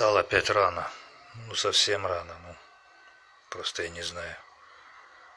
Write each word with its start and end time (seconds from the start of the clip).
Встал 0.00 0.16
опять 0.16 0.48
рано. 0.48 0.90
Ну, 1.46 1.54
совсем 1.54 2.06
рано. 2.06 2.34
Ну, 2.42 2.56
просто 3.50 3.82
я 3.82 3.90
не 3.90 4.00
знаю. 4.00 4.34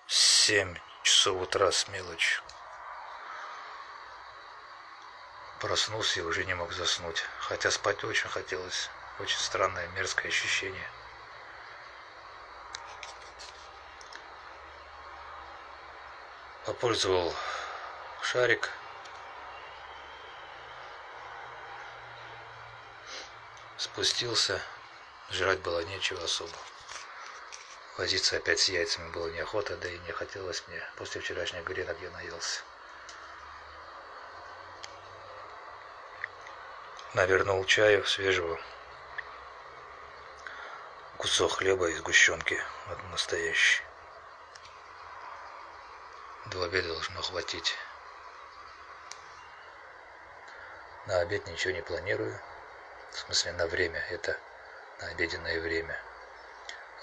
Семь 0.07 0.77
часов 1.03 1.41
утра 1.41 1.69
с 1.69 1.89
мелочью. 1.89 2.41
Проснулся 5.59 6.21
и 6.21 6.23
уже 6.23 6.45
не 6.45 6.53
мог 6.53 6.71
заснуть. 6.71 7.25
Хотя 7.39 7.71
спать 7.71 8.05
очень 8.05 8.29
хотелось. 8.29 8.89
Очень 9.19 9.39
странное, 9.39 9.85
мерзкое 9.89 10.29
ощущение. 10.29 10.89
Попользовал 16.65 17.35
шарик– 18.21 18.69
Спустился, 23.93 24.59
жрать 25.29 25.59
было 25.59 25.81
нечего 25.81 26.23
особо. 26.23 26.57
Возиться 27.95 28.37
опять 28.37 28.59
с 28.59 28.67
яйцами 28.67 29.11
было 29.11 29.27
неохота, 29.27 29.77
да 29.77 29.87
и 29.87 29.99
не 29.99 30.11
хотелось 30.11 30.63
мне 30.67 30.81
после 30.95 31.21
вчерашнего 31.21 31.61
грена, 31.61 31.93
где 31.93 32.09
наелся. 32.09 32.63
Навернул 37.13 37.63
чаю 37.65 38.03
свежего, 38.05 38.59
кусок 41.17 41.51
хлеба 41.51 41.87
и 41.91 41.95
сгущенки 41.95 42.59
настоящий. 43.11 43.83
До 46.47 46.63
обеда 46.63 46.87
должно 46.87 47.21
хватить. 47.21 47.77
На 51.05 51.19
обед 51.19 51.45
ничего 51.45 51.73
не 51.73 51.83
планирую 51.83 52.41
в 53.13 53.19
смысле 53.19 53.53
на 53.53 53.67
время, 53.67 54.03
это 54.09 54.37
на 54.99 55.07
обеденное 55.09 55.61
время, 55.61 55.95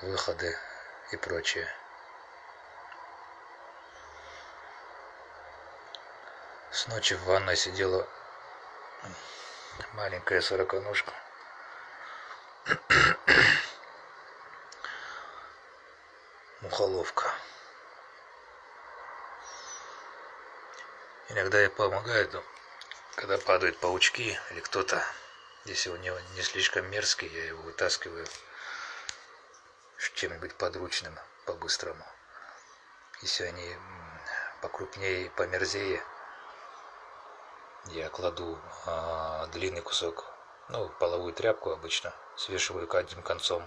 выходы 0.03 0.59
и 1.13 1.17
прочее. 1.17 1.73
С 6.73 6.89
ночи 6.89 7.15
в 7.15 7.23
ванной 7.25 7.57
сидела 7.57 8.09
маленькая 9.93 10.41
сороконожка. 10.41 11.13
Мухоловка. 16.61 17.33
Иногда 21.29 21.61
ей 21.61 21.69
помогает, 21.71 22.35
когда 23.15 23.39
падают 23.39 23.79
паучки 23.79 24.39
или 24.51 24.61
кто-то 24.61 25.05
если 25.71 25.91
он 25.91 26.01
не, 26.01 26.13
не 26.35 26.43
слишком 26.43 26.91
мерзкий, 26.91 27.29
я 27.29 27.45
его 27.45 27.63
вытаскиваю 27.63 28.27
чем-нибудь 30.15 30.55
подручным 30.57 31.17
по-быстрому. 31.47 32.05
Если 33.23 33.45
они 33.45 33.77
покрупнее 34.61 35.31
померзее, 35.31 36.03
я 37.87 38.09
кладу 38.11 38.59
а, 38.85 39.47
длинный 39.47 39.81
кусок, 39.81 40.27
ну, 40.69 40.89
половую 40.99 41.33
тряпку 41.33 41.71
обычно, 41.71 42.13
свешиваю 42.37 42.93
одним 42.95 43.23
концом 43.23 43.65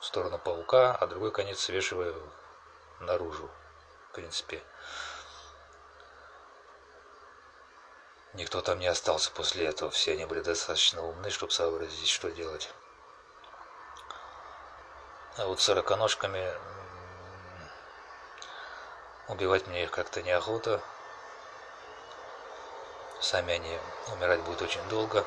в 0.00 0.04
сторону 0.04 0.38
паука, 0.38 0.94
а 0.94 1.06
другой 1.06 1.32
конец 1.32 1.60
свешиваю 1.60 2.30
наружу, 3.00 3.50
в 4.10 4.14
принципе. 4.14 4.62
Никто 8.34 8.60
там 8.60 8.80
не 8.80 8.88
остался 8.88 9.30
после 9.30 9.66
этого, 9.66 9.92
все 9.92 10.12
они 10.12 10.24
были 10.24 10.40
достаточно 10.40 11.02
умны, 11.02 11.30
чтобы 11.30 11.52
сообразить, 11.52 12.08
что 12.08 12.30
делать. 12.30 12.68
А 15.36 15.46
вот 15.46 15.60
сороконожками 15.60 16.52
убивать 19.28 19.68
мне 19.68 19.84
их 19.84 19.92
как-то 19.92 20.20
неохота. 20.22 20.80
Сами 23.20 23.54
они 23.54 23.78
умирать 24.12 24.40
будут 24.40 24.62
очень 24.62 24.86
долго. 24.88 25.24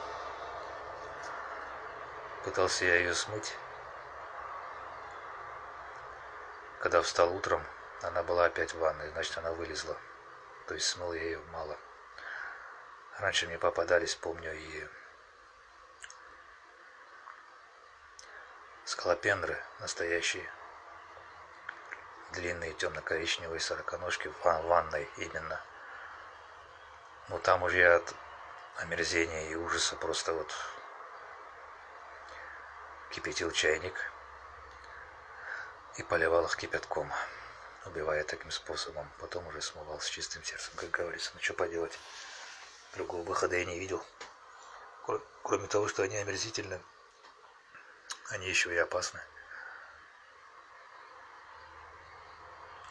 Пытался 2.44 2.86
я 2.86 2.96
ее 2.96 3.16
смыть. 3.16 3.56
Когда 6.82 7.02
встал 7.02 7.34
утром, 7.34 7.66
она 8.02 8.22
была 8.22 8.46
опять 8.46 8.74
в 8.74 8.80
ванной, 8.80 9.10
значит 9.12 9.38
она 9.38 9.52
вылезла. 9.54 9.96
То 10.68 10.74
есть 10.74 10.88
смыл 10.88 11.14
я 11.14 11.24
ее 11.24 11.40
мало. 11.52 11.78
Раньше 13.20 13.48
мне 13.48 13.58
попадались, 13.58 14.16
помню, 14.16 14.54
и 14.54 14.88
скалопендры 18.86 19.58
настоящие. 19.80 20.48
Длинные 22.34 22.74
темно-коричневые 22.74 23.60
сороконожки 23.60 24.28
в 24.28 24.44
ванной 24.44 25.10
именно. 25.18 25.60
Но 27.30 27.40
там 27.40 27.64
уже 27.64 27.80
я 27.80 27.96
от 27.96 28.14
омерзения 28.78 29.50
и 29.50 29.56
ужаса 29.56 29.96
просто 29.96 30.34
вот 30.34 30.54
кипятил 33.10 33.50
чайник 33.52 33.96
и 35.96 36.04
поливал 36.04 36.46
их 36.46 36.56
кипятком, 36.56 37.12
убивая 37.86 38.24
таким 38.24 38.52
способом. 38.52 39.10
Потом 39.18 39.48
уже 39.48 39.62
смывал 39.62 40.00
с 40.00 40.08
чистым 40.08 40.44
сердцем, 40.44 40.74
как 40.76 40.92
говорится. 40.92 41.32
Ну 41.34 41.42
что 41.42 41.56
поделать. 41.56 41.98
Другого 42.94 43.24
выхода 43.24 43.56
я 43.56 43.66
не 43.66 43.80
видел. 43.80 44.04
Кроме 45.44 45.68
того, 45.68 45.88
что 45.88 46.04
они 46.04 46.18
омерзительны, 46.18 46.82
они 48.30 48.48
еще 48.48 48.74
и 48.74 48.78
опасны. 48.78 49.22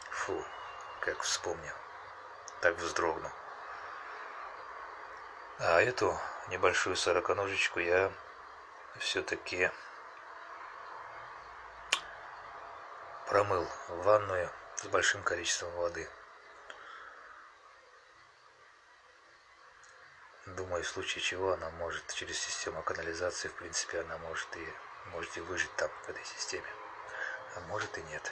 Фу, 0.09 0.43
как 1.01 1.21
вспомнил. 1.21 1.75
Так 2.61 2.75
вздрогнул. 2.77 3.31
А 5.59 5.81
эту 5.81 6.19
небольшую 6.49 6.95
сороконожечку 6.95 7.79
я 7.79 8.11
все-таки 8.99 9.71
промыл 13.27 13.67
в 13.87 14.03
ванную 14.03 14.49
с 14.75 14.85
большим 14.87 15.21
количеством 15.23 15.71
воды. 15.71 16.09
Думаю, 20.55 20.81
в 20.81 20.87
случае 20.87 21.21
чего 21.21 21.51
она 21.51 21.69
может 21.71 22.13
через 22.13 22.39
систему 22.39 22.81
канализации, 22.81 23.49
в 23.49 23.53
принципе, 23.55 23.99
она 23.99 24.17
может 24.19 24.47
и 24.55 24.73
можете 25.11 25.41
выжить 25.41 25.75
там, 25.75 25.89
в 26.05 26.09
этой 26.09 26.23
системе. 26.23 26.67
А 27.55 27.59
может 27.67 27.97
и 27.97 28.01
нет. 28.03 28.31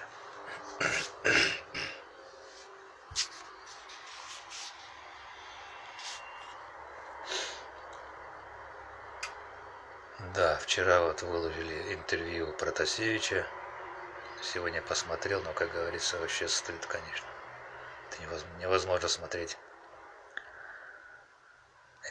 Да, 10.33 10.57
вчера 10.59 11.01
вот 11.01 11.21
выложили 11.21 11.93
интервью 11.93 12.53
Протасевича. 12.53 13.45
Сегодня 14.41 14.81
посмотрел, 14.81 15.41
но, 15.41 15.51
как 15.51 15.71
говорится, 15.71 16.17
вообще 16.19 16.47
стыд, 16.47 16.85
конечно. 16.85 17.27
Это 18.09 18.21
невозможно 18.59 19.09
смотреть 19.09 19.57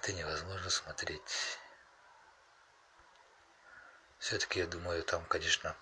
это 0.04 0.12
невозможно 0.12 0.68
смотреть. 0.68 1.58
Все-таки, 4.18 4.60
я 4.60 4.66
думаю, 4.66 5.02
там, 5.02 5.24
конечно, 5.24 5.74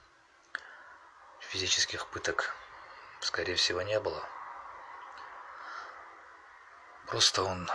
физических 1.40 2.06
пыток, 2.06 2.54
скорее 3.20 3.56
всего, 3.56 3.82
не 3.82 3.98
было. 3.98 4.24
Просто 7.08 7.42
он 7.42 7.68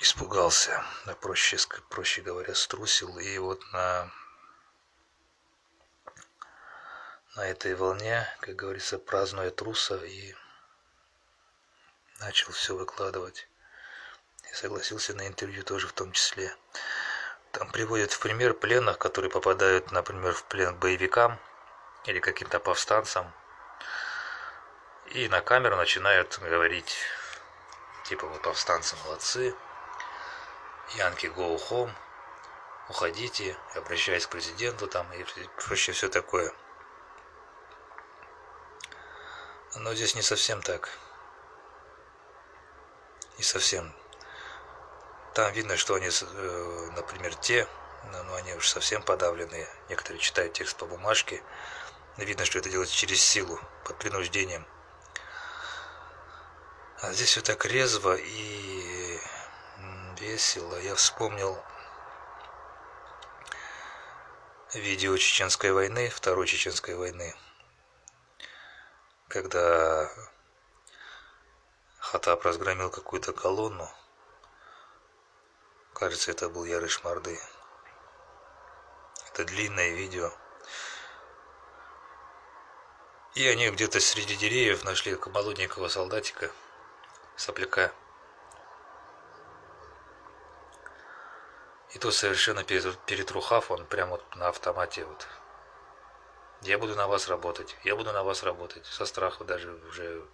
испугался, 0.00 0.82
да, 1.04 1.14
проще, 1.14 1.58
проще 1.90 2.22
говоря, 2.22 2.54
струсил. 2.54 3.18
И 3.18 3.36
вот 3.36 3.62
на, 3.72 4.10
на 7.36 7.46
этой 7.46 7.74
волне, 7.74 8.26
как 8.40 8.56
говорится, 8.56 8.98
празднуя 8.98 9.50
труса, 9.50 9.96
и 9.96 10.34
начал 12.18 12.50
все 12.52 12.74
выкладывать 12.74 13.46
согласился 14.54 15.14
на 15.14 15.26
интервью 15.26 15.62
тоже 15.64 15.88
в 15.88 15.92
том 15.92 16.12
числе. 16.12 16.54
Там 17.52 17.70
приводят 17.70 18.12
в 18.12 18.20
пример 18.20 18.54
пленных, 18.54 18.98
которые 18.98 19.30
попадают, 19.30 19.92
например, 19.92 20.32
в 20.32 20.44
плен 20.44 20.74
к 20.74 20.78
боевикам 20.78 21.38
или 22.04 22.20
каким-то 22.20 22.58
повстанцам. 22.60 23.32
И 25.06 25.28
на 25.28 25.40
камеру 25.40 25.76
начинают 25.76 26.38
говорить, 26.40 26.96
типа, 28.04 28.26
вот 28.26 28.42
повстанцы 28.42 28.96
молодцы, 29.04 29.54
Янки 30.96 31.26
go 31.26 31.58
home, 31.70 31.92
уходите, 32.88 33.56
обращаясь 33.74 34.26
к 34.26 34.30
президенту 34.30 34.86
там 34.86 35.10
и 35.12 35.24
прочее 35.66 35.94
все 35.94 36.08
такое. 36.08 36.52
Но 39.76 39.94
здесь 39.94 40.14
не 40.14 40.22
совсем 40.22 40.62
так. 40.62 40.88
Не 43.38 43.42
совсем 43.44 43.92
там 45.34 45.52
видно, 45.52 45.76
что 45.76 45.94
они, 45.94 46.08
э, 46.08 46.90
например, 46.96 47.34
те 47.34 47.68
но 48.12 48.34
они 48.34 48.54
уж 48.54 48.68
совсем 48.68 49.02
подавленные. 49.02 49.68
Некоторые 49.88 50.20
читают 50.20 50.52
текст 50.52 50.76
по 50.76 50.86
бумажке. 50.86 51.42
Видно, 52.16 52.44
что 52.44 52.58
это 52.58 52.70
делается 52.70 52.94
через 52.94 53.22
силу, 53.22 53.58
под 53.84 53.98
принуждением. 53.98 54.66
А 57.00 57.12
здесь 57.12 57.30
все 57.30 57.40
так 57.42 57.64
резво 57.64 58.16
и 58.16 59.18
весело. 60.20 60.76
Я 60.80 60.94
вспомнил 60.94 61.62
видео 64.72 65.16
Чеченской 65.16 65.72
войны, 65.72 66.08
Второй 66.08 66.46
Чеченской 66.46 66.94
войны, 66.94 67.34
когда 69.28 70.10
Хатаб 71.98 72.44
разгромил 72.44 72.90
какую-то 72.90 73.32
колонну. 73.32 73.90
Кажется, 75.94 76.32
это 76.32 76.48
был 76.48 76.64
Ярыш 76.64 77.04
Марды. 77.04 77.38
Это 79.28 79.44
длинное 79.44 79.90
видео. 79.90 80.32
И 83.34 83.46
они 83.46 83.70
где-то 83.70 84.00
среди 84.00 84.34
деревьев 84.36 84.84
нашли 84.84 85.16
молоденького 85.26 85.86
солдатика, 85.86 86.50
сопляка. 87.36 87.92
И 91.92 91.98
тут 92.00 92.12
совершенно 92.12 92.64
перетрухав, 92.64 93.70
он 93.70 93.86
прямо 93.86 94.12
вот 94.12 94.36
на 94.36 94.48
автомате 94.48 95.04
вот. 95.04 95.28
Я 96.62 96.78
буду 96.78 96.96
на 96.96 97.06
вас 97.06 97.28
работать, 97.28 97.76
я 97.84 97.94
буду 97.94 98.12
на 98.12 98.24
вас 98.24 98.42
работать. 98.42 98.84
Со 98.86 99.06
страху 99.06 99.44
даже 99.44 99.72
уже 99.72 100.26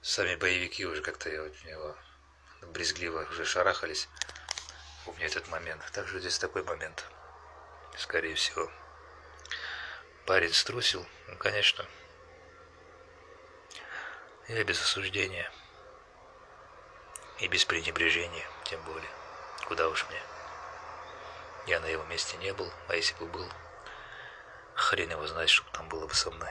сами 0.00 0.34
боевики 0.34 0.86
уже 0.86 1.02
как-то 1.02 1.28
от 1.28 1.64
него 1.64 1.94
брезгливо 2.68 3.26
уже 3.30 3.44
шарахались. 3.44 4.08
У 5.06 5.12
меня 5.12 5.26
этот 5.26 5.48
момент. 5.48 5.82
Также 5.92 6.20
здесь 6.20 6.38
такой 6.38 6.62
момент. 6.62 7.04
Скорее 7.96 8.34
всего. 8.34 8.70
Парень 10.26 10.52
струсил? 10.52 11.06
Ну, 11.28 11.36
конечно. 11.36 11.84
Я 14.48 14.64
без 14.64 14.80
осуждения. 14.80 15.50
И 17.40 17.48
без 17.48 17.64
пренебрежения, 17.64 18.46
тем 18.64 18.82
более. 18.84 19.10
Куда 19.66 19.88
уж 19.88 20.06
мне. 20.08 20.22
Я 21.66 21.80
на 21.80 21.86
его 21.86 22.04
месте 22.04 22.36
не 22.38 22.52
был, 22.52 22.70
а 22.88 22.94
если 22.94 23.14
бы 23.14 23.26
был, 23.26 23.48
хрен 24.74 25.10
его 25.10 25.26
знает, 25.26 25.48
что 25.48 25.64
там 25.72 25.88
было 25.88 26.06
бы 26.06 26.14
со 26.14 26.30
мной. 26.30 26.50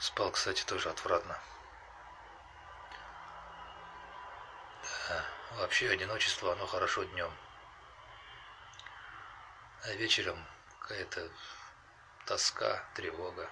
Спал, 0.00 0.30
кстати, 0.30 0.64
тоже 0.64 0.88
отвратно. 0.88 1.38
Да, 5.08 5.24
вообще 5.58 5.90
одиночество, 5.90 6.52
оно 6.52 6.66
хорошо 6.66 7.04
днем. 7.04 7.30
А 9.84 9.92
вечером 9.92 10.42
какая-то 10.80 11.30
тоска, 12.24 12.82
тревога. 12.94 13.50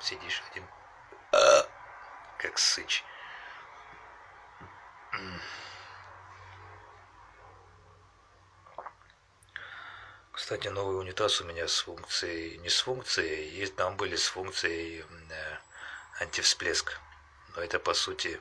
Сидишь 0.00 0.42
один, 0.50 0.66
как 2.38 2.56
сыч. 2.56 3.04
Кстати, 10.32 10.68
новый 10.68 10.98
унитаз 10.98 11.42
у 11.42 11.44
меня 11.44 11.68
с 11.68 11.80
функцией, 11.80 12.56
не 12.58 12.70
с 12.70 12.80
функцией, 12.80 13.50
есть 13.50 13.76
там 13.76 13.96
были 13.96 14.16
с 14.16 14.26
функцией 14.26 15.04
э, 15.30 15.51
антивсплеск. 16.20 16.98
Но 17.54 17.62
это 17.62 17.78
по 17.78 17.94
сути 17.94 18.40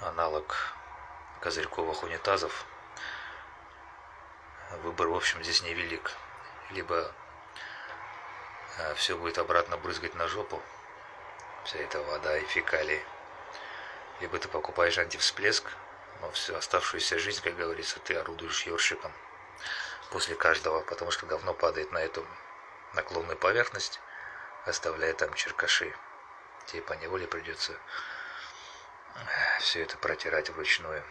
аналог 0.00 0.56
козырьковых 1.40 2.02
унитазов 2.02 2.66
выбор, 4.82 5.08
в 5.08 5.14
общем, 5.14 5.42
здесь 5.42 5.62
невелик. 5.62 6.12
Либо 6.70 7.12
э, 8.78 8.94
все 8.94 9.16
будет 9.16 9.38
обратно 9.38 9.76
брызгать 9.76 10.14
на 10.14 10.28
жопу, 10.28 10.62
вся 11.64 11.78
эта 11.78 12.00
вода 12.02 12.36
и 12.38 12.44
фекалии, 12.46 13.02
либо 14.20 14.38
ты 14.38 14.48
покупаешь 14.48 14.98
антивсплеск, 14.98 15.64
но 16.20 16.30
всю 16.32 16.54
оставшуюся 16.54 17.18
жизнь, 17.18 17.42
как 17.42 17.56
говорится, 17.56 17.98
ты 18.00 18.14
орудуешь 18.14 18.66
ёршиком 18.66 19.12
после 20.10 20.34
каждого, 20.34 20.80
потому 20.80 21.10
что 21.10 21.26
говно 21.26 21.54
падает 21.54 21.92
на 21.92 21.98
эту 21.98 22.26
наклонную 22.94 23.36
поверхность, 23.36 24.00
оставляя 24.66 25.14
там 25.14 25.32
черкаши. 25.34 25.94
Тебе 26.66 26.82
по 26.82 26.94
неволе 26.94 27.26
придется 27.26 27.72
э, 29.14 29.58
все 29.60 29.82
это 29.82 29.96
протирать 29.98 30.50
вручную. 30.50 31.04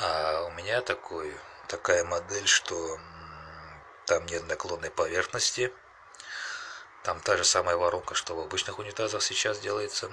А 0.00 0.44
у 0.44 0.50
меня 0.52 0.80
такой, 0.82 1.36
такая 1.68 2.04
модель, 2.04 2.46
что 2.46 2.98
там 4.06 4.26
нет 4.26 4.46
наклонной 4.46 4.90
поверхности. 4.90 5.72
Там 7.02 7.20
та 7.20 7.36
же 7.36 7.44
самая 7.44 7.76
воронка, 7.76 8.14
что 8.14 8.34
в 8.34 8.40
обычных 8.40 8.78
унитазах 8.78 9.22
сейчас 9.22 9.58
делается. 9.58 10.10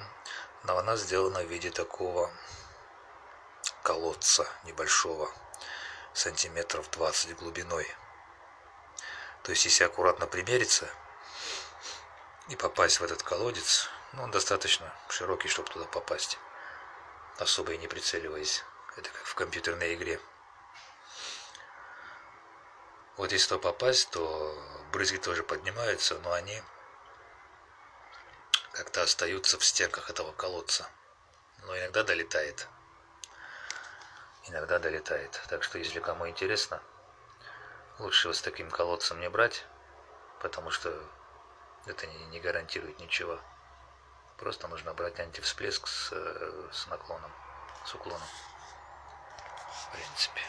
Но 0.63 0.77
она 0.77 0.95
сделана 0.95 1.42
в 1.42 1.48
виде 1.48 1.69
такого 1.69 2.31
колодца 3.83 4.48
небольшого, 4.63 5.30
сантиметров 6.13 6.89
20 6.92 7.38
глубиной. 7.38 7.88
То 9.48 9.52
есть, 9.52 9.64
если 9.64 9.86
аккуратно 9.86 10.28
примериться 10.28 10.90
и 12.50 12.58
попасть 12.58 13.00
в 13.00 13.04
этот 13.06 13.24
колодец, 13.24 13.90
ну, 14.12 14.24
он 14.24 14.32
достаточно 14.32 14.94
широкий, 15.08 15.48
чтобы 15.48 15.70
туда 15.70 15.86
попасть, 15.86 16.38
особо 17.40 17.72
и 17.72 17.78
не 17.78 17.88
прицеливаясь. 17.88 18.66
Это 18.98 19.10
как 19.10 19.24
в 19.24 19.36
компьютерной 19.36 19.94
игре. 19.94 20.20
Вот 23.16 23.32
если 23.32 23.48
то 23.48 23.58
попасть, 23.58 24.10
то 24.10 24.54
брызги 24.92 25.16
тоже 25.16 25.44
поднимаются, 25.44 26.20
но 26.20 26.34
они 26.34 26.62
как-то 28.74 29.02
остаются 29.02 29.58
в 29.58 29.64
стенках 29.64 30.10
этого 30.10 30.34
колодца. 30.34 30.90
Но 31.60 31.80
иногда 31.80 32.04
долетает. 32.04 32.68
Иногда 34.50 34.78
долетает. 34.78 35.42
Так 35.48 35.64
что, 35.64 35.78
если 35.78 36.02
кому 36.02 36.28
интересно, 36.28 36.82
лучше 38.00 38.34
с 38.34 38.42
таким 38.42 38.70
колодцем 38.70 39.20
не 39.20 39.30
брать, 39.30 39.66
потому 40.42 40.72
что 40.72 40.94
это 41.86 42.07
не, 42.07 42.40
гарантирует 42.40 43.00
ничего. 43.00 43.40
Просто 44.38 44.68
нужно 44.68 44.94
брать 44.94 45.19
антивсплеск 45.19 45.88
с, 45.88 46.12
с 46.71 46.88
наклоном, 46.88 47.31
с 47.86 47.95
уклоном 47.95 48.28
в 49.88 49.92
принципе. 49.92 50.42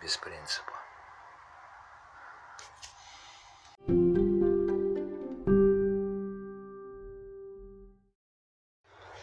Без 0.00 0.16
принципа. 0.16 0.72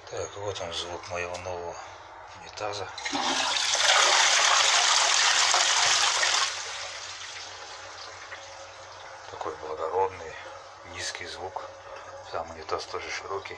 Так, 0.10 0.38
вот 0.38 0.62
он 0.62 0.74
звук 0.74 1.10
моего 1.10 1.38
нового 1.38 1.76
унитаза. 2.42 2.88
Звук. 11.36 11.70
Сам 12.32 12.50
унитаз 12.52 12.86
тоже 12.86 13.10
широкий. 13.10 13.58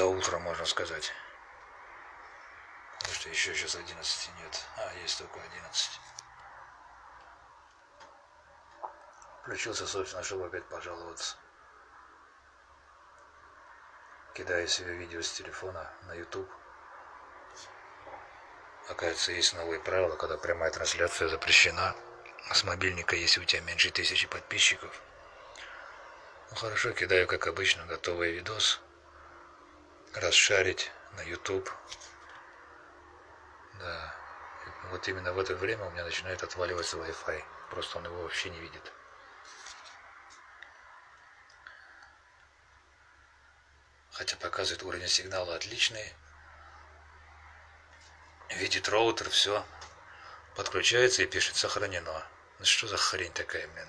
За 0.00 0.06
утро, 0.06 0.38
можно 0.38 0.64
сказать. 0.64 1.12
Потому 3.00 3.14
что 3.16 3.28
еще 3.28 3.54
сейчас 3.54 3.74
11 3.74 4.30
нет. 4.42 4.64
А, 4.78 4.94
есть 5.02 5.18
только 5.18 5.38
11. 5.38 6.00
Включился, 9.42 9.86
собственно, 9.86 10.22
чтобы 10.22 10.46
опять 10.46 10.64
пожаловаться. 10.70 11.36
кидаю 14.32 14.66
себе 14.68 14.94
видео 14.94 15.20
с 15.20 15.32
телефона 15.32 15.92
на 16.06 16.14
YouTube. 16.14 16.50
Оказывается, 18.88 19.32
есть 19.32 19.52
новые 19.52 19.80
правила, 19.80 20.16
когда 20.16 20.38
прямая 20.38 20.70
трансляция 20.70 21.28
запрещена. 21.28 21.94
С 22.54 22.64
мобильника, 22.64 23.16
если 23.16 23.42
у 23.42 23.44
тебя 23.44 23.60
меньше 23.60 23.90
тысячи 23.90 24.26
подписчиков. 24.26 24.98
Ну 26.50 26.56
хорошо, 26.56 26.92
кидаю, 26.92 27.26
как 27.26 27.46
обычно, 27.46 27.84
готовый 27.84 28.32
видос. 28.32 28.80
Расшарить 30.14 30.90
на 31.12 31.22
YouTube. 31.22 31.70
Да. 33.78 34.14
Вот 34.90 35.06
именно 35.06 35.32
в 35.32 35.38
это 35.38 35.54
время 35.54 35.84
у 35.84 35.90
меня 35.90 36.04
начинает 36.04 36.42
отваливаться 36.42 36.96
Wi-Fi. 36.96 37.44
Просто 37.70 37.98
он 37.98 38.06
его 38.06 38.22
вообще 38.22 38.50
не 38.50 38.58
видит. 38.58 38.92
Хотя 44.10 44.36
показывает 44.36 44.82
уровень 44.82 45.08
сигнала 45.08 45.54
отличный. 45.54 46.12
Видит 48.50 48.88
роутер, 48.88 49.30
все. 49.30 49.64
Подключается 50.56 51.22
и 51.22 51.26
пишет 51.26 51.54
сохранено. 51.56 52.26
Ну 52.58 52.64
что 52.64 52.88
за 52.88 52.96
хрень 52.96 53.32
такая, 53.32 53.68
блин? 53.68 53.88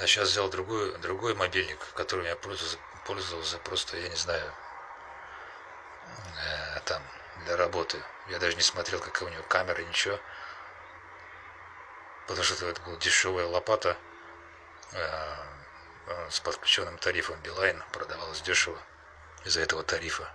Я 0.00 0.06
сейчас 0.06 0.30
взял 0.30 0.48
другой, 0.48 0.96
другой 0.98 1.34
мобильник, 1.34 1.78
которым 1.92 2.24
я 2.24 2.34
пользовался, 2.34 2.78
пользовался 3.04 3.58
просто, 3.58 3.98
я 3.98 4.08
не 4.08 4.16
знаю, 4.16 4.50
э, 6.06 6.80
там, 6.86 7.02
для 7.44 7.54
работы. 7.58 8.02
Я 8.28 8.38
даже 8.38 8.56
не 8.56 8.62
смотрел, 8.62 8.98
какая 8.98 9.28
у 9.28 9.32
него 9.32 9.42
камера, 9.42 9.78
ничего. 9.82 10.18
Потому 12.26 12.42
что 12.42 12.66
это 12.66 12.80
была 12.80 12.96
дешевая 12.96 13.44
лопата 13.44 13.94
э, 14.92 15.36
э, 16.06 16.30
с 16.30 16.40
подключенным 16.40 16.96
тарифом 16.96 17.38
Билайн. 17.42 17.82
Продавалась 17.92 18.40
дешево 18.40 18.78
из-за 19.44 19.60
этого 19.60 19.82
тарифа. 19.82 20.26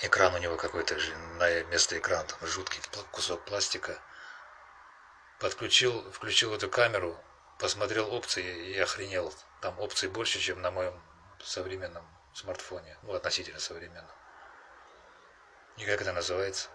Экран 0.00 0.34
у 0.34 0.38
него 0.38 0.56
какой-то 0.56 0.98
же, 0.98 1.14
на 1.36 1.64
место 1.64 1.98
экрана 1.98 2.24
там 2.24 2.48
жуткий 2.48 2.80
кусок 3.10 3.44
пластика. 3.44 4.00
Подключил, 5.42 6.08
включил 6.12 6.54
эту 6.54 6.70
камеру, 6.70 7.18
посмотрел 7.58 8.14
опции 8.14 8.68
и 8.68 8.78
охренел. 8.78 9.34
Там 9.60 9.76
опций 9.80 10.08
больше, 10.08 10.38
чем 10.38 10.62
на 10.62 10.70
моем 10.70 11.02
современном 11.42 12.06
смартфоне. 12.32 12.96
Ну, 13.02 13.12
относительно 13.12 13.58
современном. 13.58 14.14
И 15.78 15.84
как 15.84 16.00
это 16.00 16.12
называется? 16.12 16.68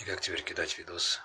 И 0.00 0.04
как 0.04 0.20
теперь 0.20 0.42
кидать 0.42 0.76
видос? 0.78 1.20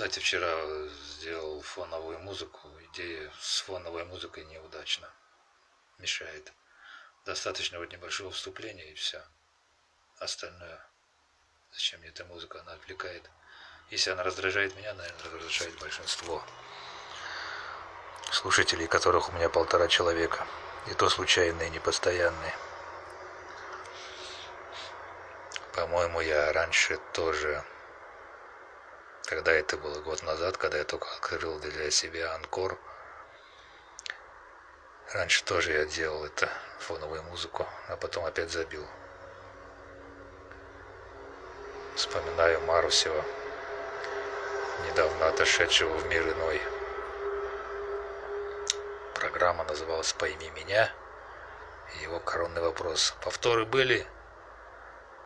Кстати, 0.00 0.18
вчера 0.18 0.64
сделал 1.18 1.60
фоновую 1.60 2.18
музыку. 2.20 2.70
Идея 2.90 3.30
с 3.38 3.60
фоновой 3.60 4.06
музыкой 4.06 4.46
неудачно. 4.46 5.10
Мешает. 5.98 6.54
Достаточно 7.26 7.78
вот 7.78 7.92
небольшого 7.92 8.30
вступления 8.30 8.92
и 8.92 8.94
все. 8.94 9.22
Остальное. 10.18 10.80
Зачем 11.72 12.00
мне 12.00 12.08
эта 12.08 12.24
музыка? 12.24 12.60
Она 12.60 12.72
отвлекает. 12.72 13.30
Если 13.90 14.08
она 14.08 14.22
раздражает 14.22 14.74
меня, 14.74 14.94
наверное, 14.94 15.22
раздражает 15.22 15.78
большинство 15.78 16.42
слушателей, 18.32 18.86
которых 18.86 19.28
у 19.28 19.32
меня 19.32 19.50
полтора 19.50 19.86
человека. 19.86 20.46
И 20.86 20.94
то 20.94 21.10
случайные, 21.10 21.68
непостоянные. 21.68 22.54
По-моему, 25.74 26.22
я 26.22 26.54
раньше 26.54 26.98
тоже 27.12 27.62
когда 29.30 29.52
это 29.52 29.76
было 29.76 30.00
год 30.00 30.24
назад, 30.24 30.56
когда 30.56 30.78
я 30.78 30.84
только 30.84 31.06
открыл 31.12 31.60
для 31.60 31.88
себя 31.92 32.34
Анкор. 32.34 32.76
Раньше 35.12 35.44
тоже 35.44 35.70
я 35.70 35.84
делал 35.84 36.24
это, 36.24 36.48
фоновую 36.80 37.22
музыку, 37.22 37.64
а 37.86 37.96
потом 37.96 38.24
опять 38.24 38.50
забил. 38.50 38.84
Вспоминаю 41.94 42.60
Марусева, 42.62 43.24
недавно 44.88 45.28
отошедшего 45.28 45.96
в 45.96 46.06
мир 46.08 46.28
иной. 46.28 46.60
Программа 49.14 49.62
называлась 49.62 50.12
«Пойми 50.12 50.50
меня». 50.50 50.90
Его 52.02 52.18
коронный 52.18 52.62
вопрос 52.62 53.14
«Повторы 53.22 53.64
были?» 53.64 54.04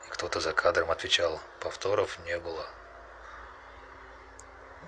И 0.06 0.10
кто-то 0.10 0.40
за 0.40 0.52
кадром 0.52 0.90
отвечал 0.90 1.40
«Повторов 1.60 2.18
не 2.26 2.38
было». 2.38 2.68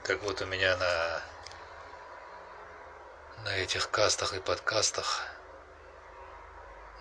Так 0.07 0.23
вот 0.23 0.41
у 0.41 0.47
меня 0.47 0.77
на, 0.77 1.21
на 3.43 3.57
этих 3.57 3.91
кастах 3.91 4.35
и 4.35 4.39
подкастах 4.39 5.25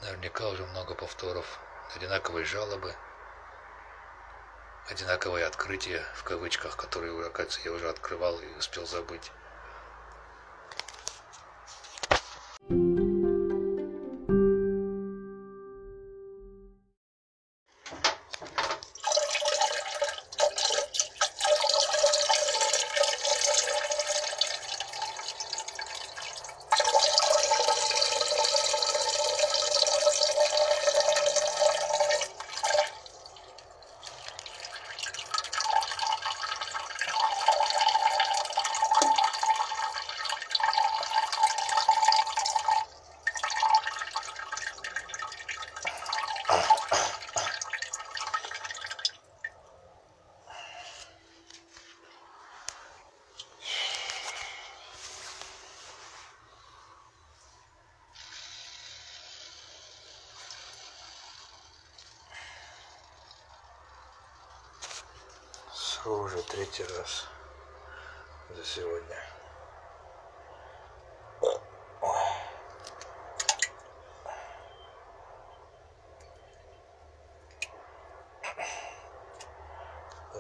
наверняка 0.01 0.49
уже 0.49 0.65
много 0.65 0.95
повторов, 0.95 1.59
одинаковые 1.95 2.45
жалобы, 2.45 2.95
одинаковые 4.89 5.45
открытия, 5.45 6.03
в 6.15 6.23
кавычках, 6.23 6.77
которые, 6.77 7.13
оказывается, 7.27 7.61
я 7.63 7.73
уже 7.73 7.89
открывал 7.89 8.39
и 8.39 8.47
успел 8.57 8.87
забыть. 8.87 9.31
Третий 66.75 66.93
раз 66.97 67.29
за 68.49 68.65
сегодня. 68.65 69.17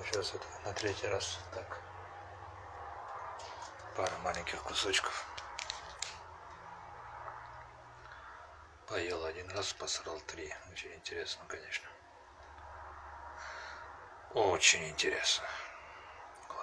Сейчас 0.03 0.33
это 0.33 0.45
на 0.65 0.73
третий 0.73 1.07
раз 1.07 1.39
так. 1.53 1.81
Пара 3.95 4.11
маленьких 4.23 4.61
кусочков. 4.63 5.25
Поел 8.87 9.23
один 9.23 9.49
раз, 9.51 9.71
посрал 9.73 10.19
три. 10.27 10.53
Очень 10.71 10.93
интересно, 10.95 11.45
конечно. 11.47 11.87
Очень 14.33 14.89
интересно. 14.89 15.47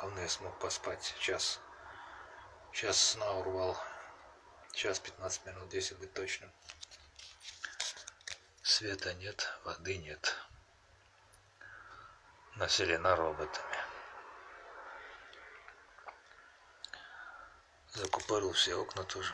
Главное, 0.02 0.26
смог 0.26 0.58
поспать 0.58 1.14
час. 1.20 1.60
Час 2.72 2.96
сна 3.12 3.34
урвал. 3.34 3.80
Час 4.72 4.98
15 4.98 5.46
минут, 5.46 5.68
10 5.68 5.96
быть 6.00 6.12
точным. 6.12 6.52
Света 8.64 9.14
нет, 9.14 9.48
воды 9.62 9.98
нет. 9.98 10.34
Населена 12.56 13.14
роботами. 13.14 13.76
Закупорил 17.92 18.52
все 18.54 18.74
окна 18.74 19.04
тоже. 19.04 19.32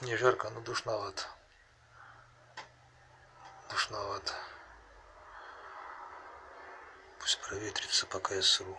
Не 0.00 0.16
жарко, 0.16 0.48
но 0.48 0.60
душновато. 0.62 1.24
Душновато. 3.68 4.32
Пусть 7.26 7.40
проветрится, 7.40 8.06
пока 8.06 8.36
я 8.36 8.42
сру. 8.42 8.78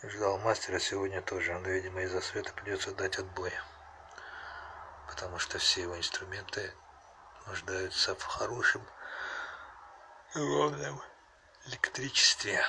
Ждал 0.00 0.38
мастера 0.38 0.78
сегодня 0.78 1.20
тоже, 1.22 1.52
но, 1.58 1.68
видимо, 1.68 2.02
из-за 2.02 2.20
света 2.20 2.52
придется 2.52 2.92
дать 2.94 3.18
отбой. 3.18 3.52
Потому 5.08 5.40
что 5.40 5.58
все 5.58 5.82
его 5.82 5.98
инструменты 5.98 6.72
нуждаются 7.48 8.14
в 8.14 8.22
хорошем, 8.22 8.86
ровном 10.34 11.02
электричестве. 11.64 12.64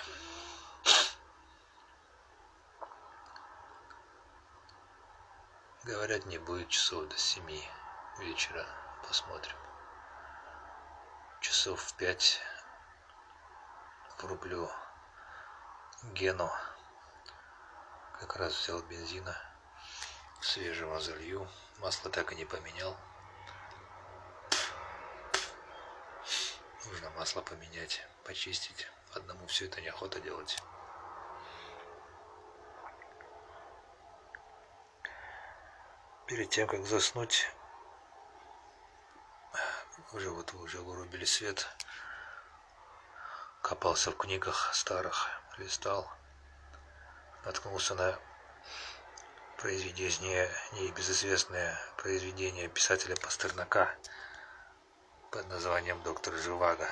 Говорят, 5.84 6.26
не 6.26 6.40
будет 6.40 6.70
часов 6.70 7.08
до 7.10 7.18
семи 7.20 7.64
вечера. 8.18 8.66
Посмотрим. 9.08 9.56
Часов 11.48 11.82
в 11.82 11.94
пять 11.94 12.42
врублю 14.20 14.70
Гену. 16.12 16.52
Как 18.20 18.36
раз 18.36 18.52
взял 18.52 18.82
бензина. 18.82 19.34
Свежего 20.42 21.00
залью. 21.00 21.50
Масло 21.78 22.12
так 22.12 22.34
и 22.34 22.36
не 22.36 22.44
поменял. 22.44 22.98
Нужно 26.86 27.12
масло 27.12 27.42
поменять, 27.42 28.06
почистить. 28.26 28.86
Одному 29.14 29.48
все 29.48 29.68
это 29.68 29.80
неохота 29.80 30.20
делать. 30.20 30.62
перед 36.28 36.50
тем, 36.50 36.68
как 36.68 36.86
заснуть, 36.86 37.48
уже 40.14 40.30
вот 40.30 40.54
уже 40.54 40.80
вырубили 40.82 41.26
свет, 41.26 41.68
копался 43.62 44.12
в 44.12 44.18
книгах 44.18 44.74
старых, 44.74 45.28
листал, 45.58 46.10
наткнулся 47.46 47.96
на 47.96 48.20
произведение, 49.58 50.50
небезызвестное 50.74 51.78
произведение 51.98 52.68
писателя 52.68 53.16
Пастернака 53.16 53.96
под 55.32 55.48
названием 55.50 56.02
«Доктор 56.04 56.34
Живаго». 56.36 56.88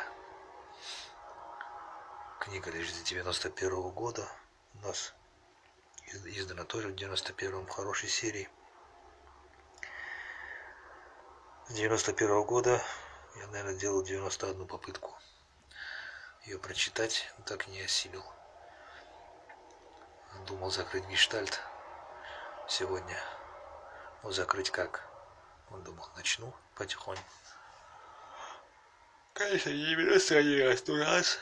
Книга 2.40 2.70
лежит 2.72 2.96
с 2.96 3.04
91 3.04 3.72
-го 3.72 3.92
года, 3.92 4.28
у 4.74 4.80
нас 4.80 5.14
издана 6.26 6.64
тоже 6.64 6.90
в 6.90 6.96
91-м 6.96 7.66
в 7.66 7.70
хорошей 7.70 8.10
серии– 8.10 8.50
с 11.68 11.74
91 11.74 12.30
-го 12.30 12.46
года 12.46 12.80
я, 13.38 13.48
наверное, 13.48 13.76
делал 13.76 14.04
91 14.04 14.68
попытку 14.68 15.16
ее 16.46 16.60
прочитать, 16.60 17.32
но 17.38 17.44
так 17.46 17.68
не 17.68 17.82
осилил. 17.82 18.24
Думал 20.48 20.70
закрыть 20.70 21.06
гештальт 21.08 21.60
сегодня. 22.70 23.18
Но 24.22 24.32
закрыть 24.32 24.70
как? 24.70 25.02
Он 25.72 25.84
думал, 25.84 26.08
начну 26.16 26.54
потихоньку. 26.76 27.24
Конечно, 29.34 29.70
не 29.70 29.86
91 29.86 30.68
раз, 30.68 30.88
но 30.88 30.98
раз. 30.98 31.40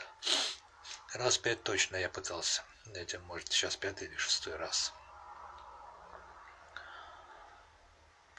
Раз 1.12 1.38
пять 1.38 1.62
точно 1.62 1.96
я 1.96 2.08
пытался. 2.08 2.62
Этим, 2.94 3.22
может, 3.24 3.48
сейчас 3.48 3.76
пятый 3.76 4.08
или 4.08 4.16
шестой 4.16 4.56
раз. 4.56 4.92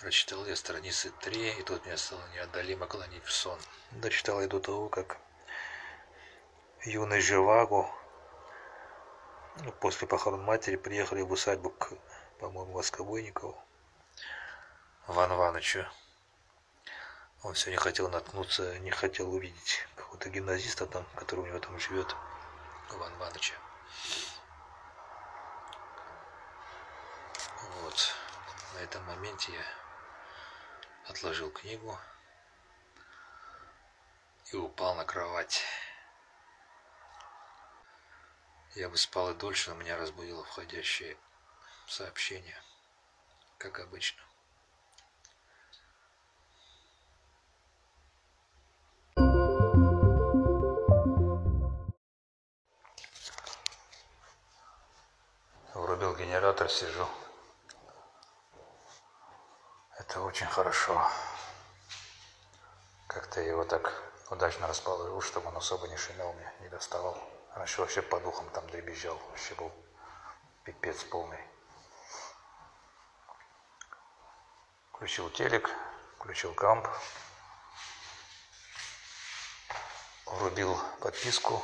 Прочитал 0.06 0.46
я 0.46 0.56
страницы 0.56 1.12
три, 1.20 1.50
и 1.50 1.64
тут 1.64 1.84
меня 1.84 1.98
стало 1.98 2.22
неотдалимо 2.36 2.86
клонить 2.86 3.24
в 3.24 3.32
сон. 3.32 3.58
Дочитал 3.90 4.40
я 4.40 4.48
до 4.48 4.60
того, 4.60 4.88
как 4.88 5.18
юный 6.84 7.22
Живаго 7.22 7.90
ну, 9.64 9.72
после 9.72 10.08
похорон 10.08 10.44
матери 10.44 10.76
приехали 10.76 11.24
в 11.24 11.32
усадьбу 11.32 11.72
к, 11.72 11.94
по-моему, 12.38 12.74
Воскобойникову, 12.74 13.60
Ван 15.08 15.34
Ванычу. 15.34 15.88
Он 17.42 17.56
все 17.56 17.72
не 17.72 17.78
хотел 17.78 18.08
наткнуться, 18.08 18.78
не 18.82 18.92
хотел 18.92 19.34
увидеть 19.34 19.88
какого-то 19.96 20.30
гимназиста 20.30 20.86
там, 20.86 21.04
который 21.16 21.40
у 21.40 21.48
него 21.48 21.58
там 21.58 21.80
живет, 21.80 22.16
Ван 22.92 23.18
Ваныча. 23.18 23.56
Вот. 27.82 28.16
На 28.76 28.84
этом 28.84 29.04
моменте 29.06 29.52
я 29.52 29.85
отложил 31.08 31.52
книгу 31.52 31.98
и 34.52 34.56
упал 34.56 34.96
на 34.96 35.06
кровать. 35.06 35.64
Я 38.76 38.90
бы 38.90 38.98
спал 38.98 39.32
и 39.32 39.34
дольше, 39.34 39.70
но 39.72 39.78
меня 39.78 39.98
разбудило 39.98 40.44
входящее 40.44 41.18
сообщение, 41.88 42.62
как 43.58 43.80
обычно. 43.80 44.22
Врубил 55.74 56.16
генератор, 56.16 56.70
сижу. 56.70 57.08
Это 59.98 60.20
очень 60.36 60.48
хорошо. 60.48 61.02
Как-то 63.08 63.40
его 63.40 63.64
так 63.64 63.94
удачно 64.30 64.68
расположил, 64.68 65.22
чтобы 65.22 65.48
он 65.48 65.56
особо 65.56 65.88
не 65.88 65.96
шумел 65.96 66.34
мне, 66.34 66.54
не 66.60 66.68
доставал. 66.68 67.18
Раньше 67.54 67.80
вообще 67.80 68.02
по 68.02 68.20
духам 68.20 68.50
там 68.50 68.68
дребезжал. 68.68 69.18
Вообще 69.30 69.56
был 69.56 69.72
пипец 70.66 71.06
полный. 71.06 71.40
Включил 74.92 75.30
телек, 75.30 75.70
включил 76.18 76.54
камп. 76.54 76.86
Врубил 80.26 80.78
подписку 81.00 81.64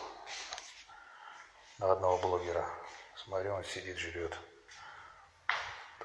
на 1.78 1.92
одного 1.92 2.18
блогера. 2.20 2.66
Смотрю, 3.18 3.54
он 3.54 3.66
сидит, 3.66 3.98
жрет. 3.98 4.38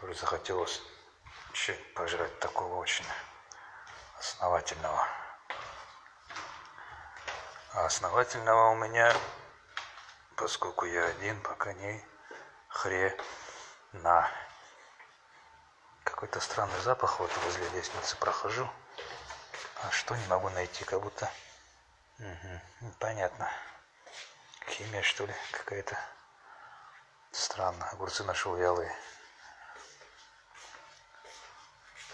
Тоже 0.00 0.14
захотелось 0.14 0.82
вообще 1.56 1.72
пожрать 1.94 2.38
такого 2.38 2.74
очень 2.74 3.06
основательного. 4.18 5.08
А 7.72 7.86
основательного 7.86 8.72
у 8.72 8.74
меня, 8.74 9.10
поскольку 10.36 10.84
я 10.84 11.06
один, 11.06 11.40
пока 11.40 11.72
не 11.72 12.04
хрена. 12.68 14.30
Какой-то 16.04 16.40
странный 16.40 16.78
запах 16.80 17.20
вот 17.20 17.34
возле 17.44 17.66
лестницы 17.70 18.18
прохожу. 18.18 18.68
А 19.82 19.90
что 19.90 20.14
не 20.14 20.26
могу 20.26 20.50
найти, 20.50 20.84
как 20.84 21.00
будто... 21.00 21.30
Угу, 22.18 22.92
понятно. 22.98 23.50
Химия, 24.68 25.00
что 25.00 25.24
ли, 25.24 25.34
какая-то. 25.52 25.98
Странно. 27.32 27.88
Огурцы 27.92 28.24
нашел 28.24 28.54
вялые. 28.56 28.94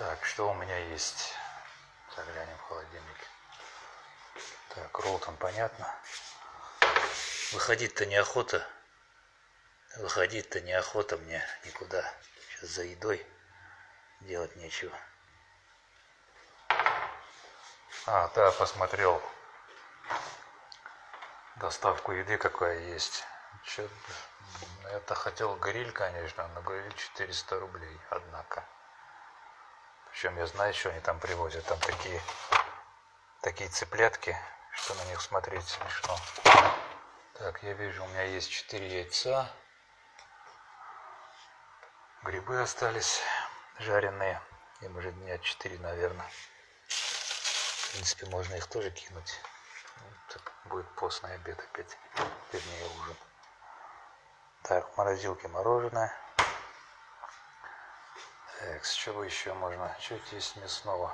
Так, 0.02 0.24
что 0.24 0.50
у 0.50 0.54
меня 0.54 0.76
есть? 0.88 1.32
Заглянем 2.16 2.56
в 2.56 2.62
холодильник. 2.62 3.18
Так, 4.74 4.98
Ролтон, 4.98 5.36
понятно. 5.36 5.94
Выходить-то 7.52 8.04
неохота. 8.06 8.66
Выходить-то 9.98 10.60
неохота 10.60 11.18
мне 11.18 11.40
никуда. 11.64 12.04
Сейчас 12.48 12.70
за 12.70 12.82
едой 12.82 13.24
делать 14.22 14.56
нечего. 14.56 14.98
А, 18.06 18.26
да, 18.34 18.50
посмотрел 18.50 19.22
доставку 21.60 22.10
еды 22.10 22.38
какая 22.38 22.80
есть. 22.80 23.22
Че, 23.66 23.88
это 24.86 25.14
хотел 25.14 25.54
гриль, 25.54 25.92
конечно, 25.92 26.48
но 26.48 26.62
гриль 26.62 26.92
400 26.96 27.60
рублей, 27.60 28.00
однако. 28.10 28.66
Причем 30.12 30.36
я 30.36 30.46
знаю, 30.46 30.74
что 30.74 30.90
они 30.90 31.00
там 31.00 31.18
привозят. 31.18 31.64
Там 31.64 31.78
такие, 31.80 32.20
такие 33.40 33.70
цыплятки, 33.70 34.36
что 34.74 34.94
на 34.94 35.04
них 35.06 35.20
смотреть 35.20 35.66
смешно. 35.66 36.16
Так, 37.38 37.62
я 37.62 37.72
вижу, 37.72 38.04
у 38.04 38.08
меня 38.08 38.22
есть 38.24 38.50
4 38.50 38.86
яйца. 38.86 39.50
Грибы 42.22 42.60
остались 42.60 43.20
жареные. 43.78 44.40
Им 44.82 44.96
уже 44.96 45.12
дня 45.12 45.38
4, 45.38 45.78
наверное. 45.78 46.30
В 46.88 47.92
принципе, 47.92 48.26
можно 48.26 48.54
их 48.54 48.66
тоже 48.66 48.90
кинуть. 48.90 49.40
Так 50.28 50.52
будет 50.66 50.88
постный 50.94 51.34
обед 51.34 51.58
опять. 51.58 51.98
Вернее, 52.52 52.86
ужин. 53.00 53.16
Так, 54.62 54.92
в 54.92 54.96
морозилке 54.96 55.48
мороженое. 55.48 56.14
Так, 58.62 58.84
с 58.84 58.94
чего 58.94 59.24
еще 59.24 59.52
можно? 59.54 59.92
Что 59.98 60.20
есть 60.30 60.54
мясного? 60.54 61.12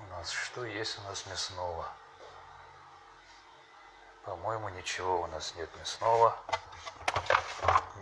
У 0.00 0.02
нас 0.06 0.32
что 0.32 0.64
есть 0.64 0.98
у 0.98 1.02
нас 1.02 1.24
мясного? 1.26 1.86
По-моему, 4.24 4.68
ничего 4.70 5.22
у 5.22 5.26
нас 5.28 5.54
нет 5.54 5.70
снова. 5.84 6.36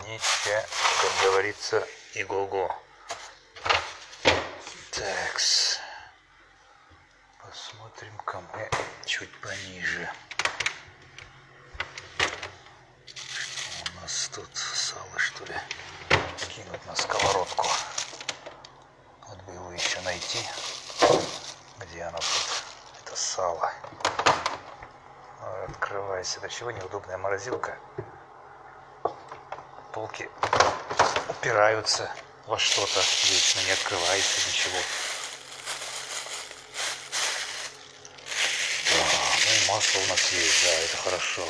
Ничего, 0.06 0.62
как 1.02 1.24
говорится, 1.24 1.86
и 2.14 2.24
го-го. 2.24 2.74
Такс. 4.92 5.78
Посмотрим-ка 7.42 8.40
мы 8.54 8.70
чуть 9.04 9.40
пониже. 9.42 10.10
Что 13.14 13.90
у 13.90 14.00
нас 14.00 14.30
тут? 14.34 14.56
Сало, 14.56 15.18
что 15.18 15.44
ли? 15.44 15.54
Кинуть 16.48 16.86
на 16.86 16.96
сковородку. 16.96 17.66
Вот 19.28 19.38
бы 19.42 19.52
его 19.52 19.72
еще 19.72 20.00
найти. 20.00 20.38
Где 21.78 22.02
оно 22.02 22.18
тут? 22.18 22.64
Это 23.02 23.16
сало. 23.16 23.72
Открывайся. 25.68 26.40
До 26.40 26.48
чего 26.48 26.70
неудобная 26.70 27.18
морозилка. 27.18 27.76
Полки 29.92 30.28
упираются 31.28 32.10
во 32.46 32.58
что-то. 32.58 33.00
Вечно 33.00 33.60
не 33.66 33.72
открывается 33.72 34.48
ничего. 34.48 34.78
масло 39.68 40.00
у 40.00 40.06
нас 40.06 40.32
есть, 40.32 40.64
да, 40.64 40.70
это 40.72 40.96
хорошо. 40.96 41.42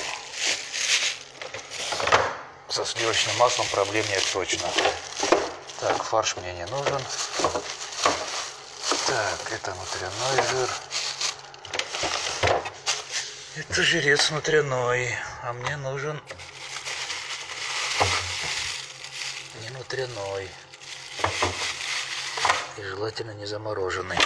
Со 2.69 2.85
сливочным 2.85 3.37
маслом 3.39 3.67
проблем 3.69 4.05
нет 4.11 4.23
точно. 4.33 4.69
Так, 5.81 6.03
фарш 6.03 6.37
мне 6.37 6.53
не 6.55 6.67
нужен. 6.67 7.01
Так, 9.07 9.53
это 9.53 9.73
внутренной 9.73 10.49
жир. 10.51 10.69
Это 13.57 13.83
жирец 13.83 14.31
внутренной, 14.31 15.17
а 15.43 15.53
мне 15.53 15.77
нужен 15.77 16.23
не 19.63 19.69
внутренной. 19.69 20.49
И 22.77 22.83
желательно 22.83 23.33
не 23.33 23.47
замороженный. 23.47 24.19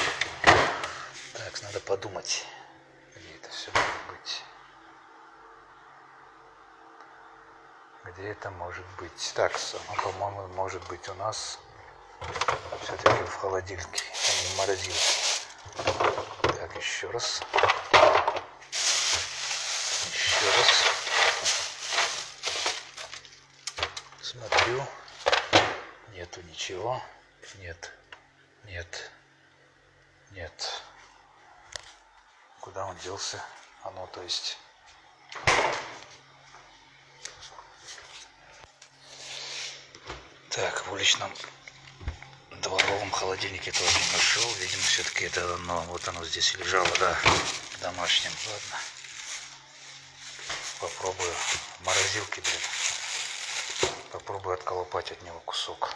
Так, 0.43 1.63
надо 1.63 1.81
подумать 1.81 2.47
все 3.63 3.71
может 3.75 4.07
быть? 4.09 4.45
Где 8.23 8.31
это 8.31 8.51
может 8.53 8.87
быть? 8.99 9.33
Так, 9.35 9.59
оно, 9.89 10.01
по-моему, 10.01 10.47
может 10.55 10.81
быть 10.87 11.09
у 11.09 11.15
нас 11.15 11.59
все-таки 12.83 13.25
в 13.25 13.35
холодильнике, 13.35 14.05
а 14.13 14.43
не 14.43 14.49
в 14.49 14.59
морозилке. 14.59 15.43
Так, 16.43 16.77
еще 16.77 17.11
раз. 17.11 17.43
Еще 20.13 20.47
раз. 20.57 20.69
Смотрю. 24.23 24.87
Нету 26.13 26.43
ничего. 26.43 27.03
Нет. 27.59 27.91
Нет. 28.67 29.11
Нет. 30.31 30.83
Куда 32.61 32.87
он 32.87 32.97
делся? 32.99 33.45
Оно, 33.83 34.07
то 34.07 34.23
есть... 34.23 34.59
Так, 40.55 40.87
в 40.87 40.93
уличном 40.93 41.33
дворовом 42.61 43.11
холодильнике 43.11 43.73
тоже 43.73 43.99
нашел. 44.13 44.45
Видимо, 44.61 44.83
все-таки 44.83 45.25
это 45.25 45.55
оно, 45.55 45.81
вот 45.85 46.07
оно 46.09 46.23
здесь 46.27 46.55
лежало, 46.57 46.89
да, 47.01 47.17
домашним. 47.81 48.33
Ладно. 48.51 48.77
Попробую 50.79 51.33
в 51.33 51.87
морозилке, 51.87 52.43
блин. 52.43 53.91
Попробую 54.11 54.53
отколупать 54.53 55.11
от 55.11 55.23
него 55.23 55.41
кусок. 55.41 55.95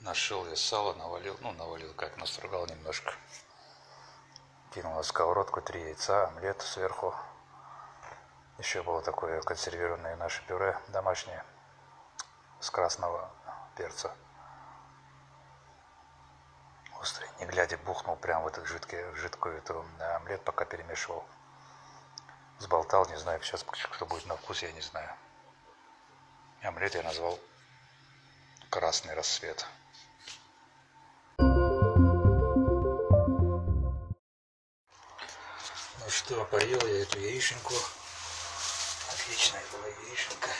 Нашел 0.00 0.46
я 0.46 0.56
сало, 0.56 0.92
навалил, 0.92 1.38
ну 1.40 1.52
навалил, 1.52 1.94
как 1.94 2.18
настругал 2.18 2.66
немножко. 2.66 3.14
Кинул 4.74 4.94
на 4.94 5.02
сковородку 5.02 5.62
три 5.62 5.80
яйца, 5.80 6.28
омлет 6.28 6.60
сверху. 6.60 7.14
Еще 8.60 8.82
было 8.82 9.00
такое 9.00 9.40
консервированное 9.40 10.16
наше 10.16 10.46
пюре 10.46 10.78
домашнее 10.88 11.42
с 12.60 12.68
красного 12.68 13.30
перца. 13.74 14.14
Острый, 17.00 17.26
не 17.38 17.46
глядя, 17.46 17.78
бухнул 17.78 18.16
прямо 18.16 18.44
в 18.44 18.48
этот 18.48 18.66
жидкий, 18.66 19.02
жидкую 19.14 19.56
эту 19.56 19.82
омлет, 20.16 20.44
пока 20.44 20.66
перемешивал. 20.66 21.24
Сболтал, 22.58 23.08
не 23.08 23.16
знаю, 23.16 23.40
сейчас 23.40 23.64
что 23.92 24.04
будет 24.04 24.26
на 24.26 24.36
вкус, 24.36 24.62
я 24.62 24.70
не 24.72 24.82
знаю. 24.82 25.10
Омлет 26.60 26.94
я 26.94 27.02
назвал 27.02 27.38
красный 28.68 29.14
рассвет. 29.14 29.66
что, 36.08 36.44
поел 36.44 36.86
я 36.86 37.02
эту 37.02 37.20
яишенку. 37.20 37.72
Отличная 39.30 39.62
была 39.70 39.86
яишенка. 39.86 40.50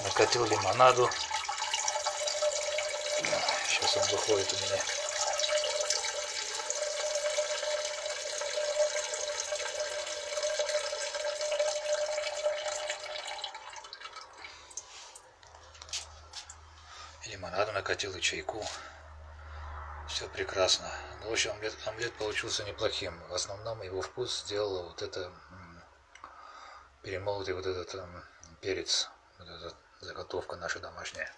Накатил 0.00 0.44
лимонаду. 0.46 1.08
Сейчас 3.68 3.96
он 3.98 4.02
выходит 4.08 4.52
у 4.52 4.56
меня. 4.56 4.82
Лимонаду 17.26 17.70
накатил 17.70 18.12
и 18.16 18.20
чайку. 18.20 18.66
Все 20.08 20.26
прекрасно. 20.30 20.92
В 21.24 21.32
общем, 21.32 21.52
омлет, 21.52 21.76
омлет 21.86 22.12
получился 22.14 22.64
неплохим. 22.64 23.18
В 23.28 23.34
основном 23.34 23.80
его 23.82 24.02
вкус 24.02 24.40
сделал 24.40 24.88
вот 24.88 25.02
это 25.02 25.32
перемолотый 27.02 27.54
вот 27.54 27.66
этот 27.66 27.94
um, 27.94 28.22
перец. 28.60 29.08
Вот 29.38 29.48
эта 29.48 29.74
заготовка 30.00 30.56
наша 30.56 30.80
домашняя. 30.80 31.32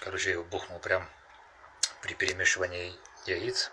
Короче, 0.00 0.30
я 0.30 0.34
его 0.36 0.44
бухнул 0.44 0.78
прям 0.78 1.08
при 2.02 2.14
перемешивании 2.14 2.98
яиц. 3.26 3.70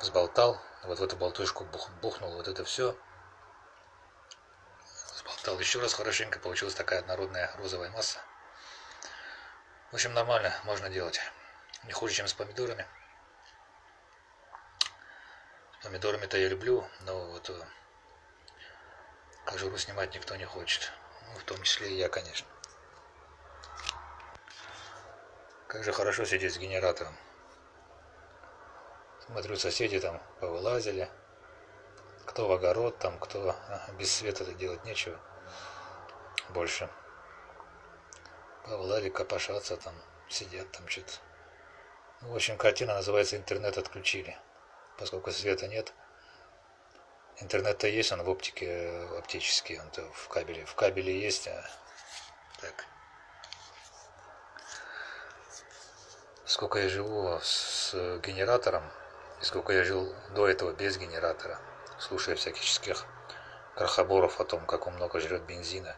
Сболтал. 0.00 0.60
Вот 0.84 0.98
в 0.98 1.02
эту 1.02 1.16
болтушку 1.16 1.64
бух, 1.64 1.90
бухнул 2.02 2.32
вот 2.34 2.48
это 2.48 2.64
все. 2.64 2.96
Сболтал 5.16 5.58
еще 5.58 5.80
раз 5.80 5.94
хорошенько. 5.94 6.38
Получилась 6.38 6.74
такая 6.74 7.00
однородная 7.00 7.54
розовая 7.56 7.90
масса. 7.90 8.18
В 9.90 9.94
общем, 9.94 10.12
нормально, 10.12 10.54
можно 10.64 10.88
делать. 10.90 11.20
Не 11.84 11.92
хуже, 11.92 12.14
чем 12.14 12.28
с 12.28 12.34
помидорами. 12.34 12.86
С 15.80 15.84
помидорами-то 15.84 16.36
я 16.36 16.48
люблю, 16.48 16.88
но 17.00 17.26
вот 17.26 17.50
э, 17.50 17.60
кожуру 19.44 19.76
снимать 19.78 20.14
никто 20.14 20.36
не 20.36 20.44
хочет. 20.44 20.92
Ну, 21.26 21.38
в 21.40 21.42
том 21.44 21.60
числе 21.62 21.90
и 21.90 21.98
я, 21.98 22.08
конечно. 22.08 22.46
Как 25.66 25.82
же 25.82 25.92
хорошо 25.92 26.24
сидеть 26.24 26.54
с 26.54 26.58
генератором. 26.58 27.16
Смотрю, 29.26 29.56
соседи 29.56 29.98
там 29.98 30.22
повылазили. 30.38 31.10
Кто 32.26 32.46
в 32.46 32.52
огород 32.52 32.98
там, 32.98 33.18
кто 33.18 33.50
а, 33.50 33.90
без 33.98 34.14
света-то 34.14 34.52
делать 34.54 34.84
нечего. 34.84 35.18
Больше. 36.50 36.88
Повылазили 38.64 39.08
копошатся 39.08 39.76
там, 39.76 39.94
сидят 40.28 40.70
там 40.70 40.86
что-то. 40.86 41.14
В 42.22 42.36
общем, 42.36 42.56
картина 42.56 42.94
называется 42.94 43.36
«Интернет 43.36 43.76
отключили». 43.78 44.38
Поскольку 44.96 45.32
света 45.32 45.66
нет, 45.66 45.92
интернет-то 47.40 47.88
есть, 47.88 48.12
он 48.12 48.22
в 48.22 48.28
оптике, 48.28 48.66
э, 48.66 49.18
оптический, 49.18 49.80
он 49.80 49.88
-то 49.88 50.08
в 50.12 50.28
кабеле. 50.28 50.64
В 50.64 50.74
кабеле 50.76 51.20
есть, 51.20 51.48
а 51.48 51.68
так. 52.60 52.86
Сколько 56.44 56.78
я 56.78 56.88
живу 56.88 57.40
с 57.42 57.92
генератором, 58.20 58.84
и 59.40 59.44
сколько 59.44 59.72
я 59.72 59.82
жил 59.82 60.14
до 60.30 60.46
этого 60.46 60.72
без 60.72 60.98
генератора, 60.98 61.58
слушая 61.98 62.36
всяких 62.36 62.62
крохоборов 63.74 64.40
о 64.40 64.44
том, 64.44 64.64
как 64.66 64.86
он 64.86 64.94
много 64.94 65.18
жрет 65.18 65.42
бензина. 65.42 65.96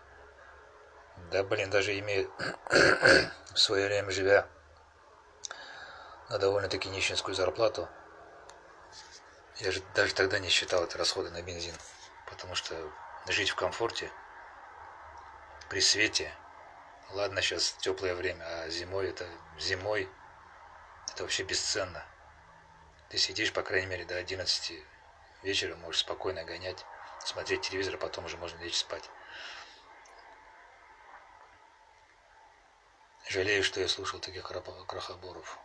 Да, 1.31 1.45
блин, 1.45 1.69
даже 1.69 1.99
имея 1.99 2.27
в 3.53 3.59
свое 3.59 3.89
время 3.89 4.11
живя 4.11 4.49
на 6.35 6.41
довольно-таки 6.41 6.89
нищенскую 6.89 7.33
зарплату. 7.37 7.89
Я 9.59 9.71
же 9.71 9.81
даже 9.95 10.15
тогда 10.15 10.41
не 10.41 10.49
считал 10.49 10.83
это 10.83 10.99
расходы 10.99 11.31
на 11.31 11.41
бензин, 11.43 11.77
потому 12.27 12.57
что 12.57 12.75
жить 13.29 13.51
в 13.51 13.55
комфорте, 13.55 14.11
при 15.69 15.81
свете, 15.81 16.35
Ладно, 17.11 17.41
сейчас 17.41 17.77
теплое 17.81 18.17
время, 18.17 18.43
а 18.43 18.69
зимой 18.69 19.11
это 19.11 19.29
зимой 19.59 20.11
это 21.13 21.23
вообще 21.23 21.45
бесценно. 21.45 22.05
Ты 23.11 23.19
сидишь, 23.19 23.53
по 23.53 23.63
крайней 23.63 23.87
мере, 23.87 24.05
до 24.05 24.17
11 24.17 24.73
вечера, 25.45 25.77
можешь 25.77 26.01
спокойно 26.01 26.43
гонять, 26.43 26.85
смотреть 27.25 27.61
телевизор, 27.61 27.95
а 27.95 27.99
потом 27.99 28.25
уже 28.25 28.39
можно 28.39 28.59
лечь 28.59 28.79
спать. 28.79 29.09
Жалею, 33.29 33.63
что 33.63 33.81
я 33.81 33.87
слушал 33.87 34.19
таких 34.19 34.43
крахоборов. 34.43 35.61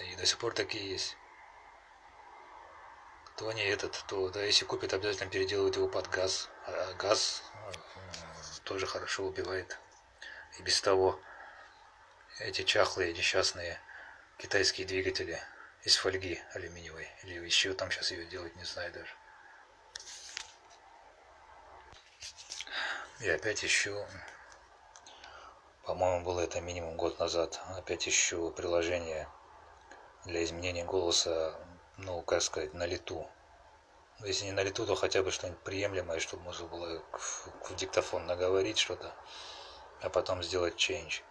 И 0.00 0.16
до 0.16 0.26
сих 0.26 0.38
пор 0.38 0.54
такие 0.54 0.90
есть. 0.90 1.16
Кто 3.26 3.52
не 3.52 3.64
этот, 3.64 4.04
то 4.08 4.28
да, 4.30 4.42
если 4.42 4.64
купит, 4.64 4.92
обязательно 4.92 5.30
переделывают 5.30 5.76
его 5.76 5.88
под 5.88 6.08
газ. 6.10 6.48
А 6.66 6.92
газ 6.94 7.42
тоже 8.64 8.86
хорошо 8.86 9.24
убивает. 9.24 9.78
И 10.58 10.62
без 10.62 10.80
того 10.80 11.20
эти 12.40 12.62
чахлые, 12.62 13.12
несчастные 13.12 13.80
китайские 14.38 14.86
двигатели 14.86 15.40
из 15.84 15.96
фольги 15.96 16.42
алюминиевой. 16.54 17.08
Или 17.22 17.44
еще 17.44 17.74
там 17.74 17.90
сейчас 17.90 18.10
ее 18.10 18.24
делать, 18.26 18.56
не 18.56 18.64
знаю 18.64 18.92
даже. 18.92 19.14
И 23.20 23.28
опять 23.28 23.64
ищу, 23.64 24.04
по-моему, 25.84 26.24
было 26.24 26.40
это 26.40 26.60
минимум 26.60 26.96
год 26.96 27.18
назад, 27.20 27.60
опять 27.76 28.08
ищу 28.08 28.50
приложение 28.50 29.28
для 30.24 30.42
изменения 30.44 30.84
голоса, 30.84 31.54
ну, 31.98 32.22
как 32.22 32.42
сказать, 32.42 32.74
на 32.74 32.86
лету. 32.86 33.28
Ну, 34.20 34.26
если 34.26 34.46
не 34.46 34.52
на 34.52 34.62
лету, 34.62 34.86
то 34.86 34.94
хотя 34.94 35.22
бы 35.22 35.30
что-нибудь 35.30 35.60
приемлемое, 35.60 36.20
чтобы 36.20 36.44
можно 36.44 36.66
было 36.66 37.02
в, 37.12 37.74
диктофон 37.74 38.26
наговорить 38.26 38.78
что-то, 38.78 39.12
а 40.00 40.08
потом 40.08 40.42
сделать 40.42 40.76
change. 40.76 41.22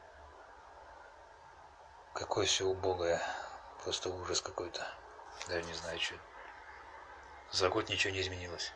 Какое 2.13 2.45
все 2.45 2.65
убогое. 2.65 3.21
Просто 3.84 4.10
ужас 4.10 4.41
какой-то. 4.41 4.86
Даже 5.47 5.63
не 5.63 5.73
знаю, 5.73 5.99
что. 5.99 6.15
За 7.51 7.69
год 7.69 7.89
ничего 7.89 8.13
не 8.13 8.21
изменилось. 8.21 8.71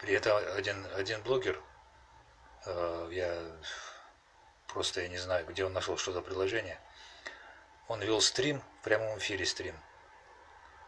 При 0.00 0.14
этом 0.14 0.36
один, 0.56 0.86
один 0.94 1.22
блогер, 1.22 1.60
э, 2.66 3.08
я 3.12 3.42
просто 4.68 5.00
я 5.00 5.08
не 5.08 5.18
знаю, 5.18 5.46
где 5.46 5.64
он 5.64 5.72
нашел 5.72 5.96
что 5.96 6.12
за 6.12 6.20
приложение, 6.20 6.78
он 7.88 8.00
вел 8.00 8.20
стрим, 8.20 8.62
в 8.80 8.84
прямом 8.84 9.18
эфире 9.18 9.44
стрим, 9.46 9.76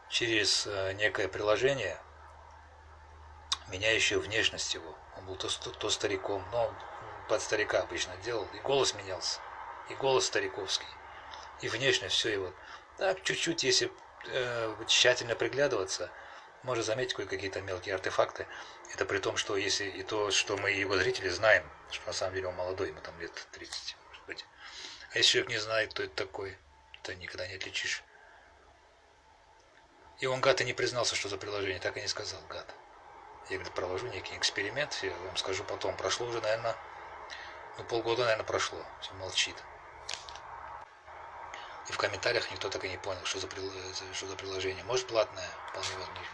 через 0.08 0.66
э, 0.66 0.92
некое 0.92 1.28
приложение, 1.28 1.98
меняющее 3.68 4.18
внешность 4.18 4.74
его. 4.74 4.96
Он 5.16 5.26
был 5.26 5.36
то, 5.36 5.48
то 5.48 5.90
стариком, 5.90 6.44
но 6.52 6.74
под 7.28 7.42
старика 7.42 7.80
обычно 7.82 8.16
делал, 8.18 8.46
и 8.54 8.58
голос 8.60 8.94
менялся 8.94 9.40
и 9.88 9.94
голос 9.94 10.26
стариковский, 10.26 10.88
и 11.60 11.68
внешне 11.68 12.08
все 12.08 12.32
его. 12.32 12.52
Так, 12.98 13.22
чуть-чуть, 13.22 13.62
если 13.62 13.90
э, 14.26 14.74
тщательно 14.86 15.34
приглядываться, 15.34 16.10
можно 16.62 16.82
заметить 16.82 17.14
кое-какие-то 17.14 17.60
мелкие 17.60 17.94
артефакты. 17.94 18.46
Это 18.92 19.04
при 19.04 19.18
том, 19.18 19.36
что 19.36 19.56
если 19.56 19.84
и 19.84 20.02
то, 20.02 20.30
что 20.30 20.56
мы 20.56 20.70
его 20.70 20.96
зрители 20.96 21.28
знаем, 21.28 21.68
что 21.90 22.06
на 22.06 22.12
самом 22.12 22.34
деле 22.34 22.48
он 22.48 22.56
молодой, 22.56 22.88
ему 22.88 23.00
там 23.00 23.18
лет 23.20 23.32
30, 23.52 23.96
может 24.08 24.26
быть. 24.26 24.44
А 25.12 25.18
если 25.18 25.32
человек 25.32 25.50
не 25.50 25.58
знает, 25.58 25.90
кто 25.92 26.02
это 26.02 26.14
такой, 26.14 26.56
то 27.06 27.14
никогда 27.14 27.46
не 27.46 27.54
отличишь. 27.54 28.02
И 30.18 30.26
он, 30.26 30.40
гад, 30.40 30.60
и 30.60 30.64
не 30.64 30.72
признался, 30.72 31.14
что 31.14 31.28
за 31.28 31.38
приложение, 31.38 31.78
так 31.78 31.96
и 31.96 32.00
не 32.00 32.08
сказал, 32.08 32.40
гад. 32.48 32.66
Я, 33.48 33.58
говорит, 33.58 33.74
провожу 33.74 34.08
некий 34.08 34.36
эксперимент, 34.36 34.98
я 35.02 35.14
вам 35.14 35.36
скажу 35.36 35.62
потом. 35.62 35.96
Прошло 35.96 36.26
уже, 36.26 36.40
наверное, 36.40 36.74
ну, 37.78 37.84
полгода, 37.84 38.22
наверное, 38.24 38.44
прошло. 38.44 38.84
Все 39.00 39.12
молчит. 39.14 39.54
И 41.88 41.92
в 41.92 41.98
комментариях 41.98 42.50
никто 42.50 42.68
так 42.68 42.84
и 42.84 42.88
не 42.88 42.98
понял, 42.98 43.24
что 43.24 43.38
за, 43.38 43.48
что 44.14 44.26
за 44.26 44.34
приложение. 44.34 44.82
Может, 44.82 45.06
платное, 45.06 45.48
вполне 45.68 45.92
возможно. 45.98 46.32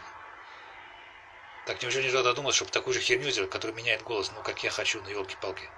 Так 1.67 1.83
неужели 1.83 2.05
нельзя 2.05 2.23
додуматься, 2.23 2.57
чтобы 2.57 2.71
такую 2.71 2.95
же 2.95 2.99
херню 2.99 3.29
сделать, 3.29 3.51
который 3.51 3.75
меняет 3.75 4.01
голос, 4.01 4.31
ну, 4.31 4.41
как 4.41 4.63
я 4.63 4.71
хочу, 4.71 5.03
на 5.03 5.09
елки-палки. 5.09 5.69